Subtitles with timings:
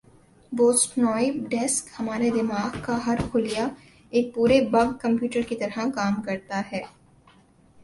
[0.51, 3.65] Boston Web desk ہمارے دماغ کا ہر خلیہ
[4.13, 6.81] ایک پورےبگ کمپیوٹر کی طرح کام کرتا ہے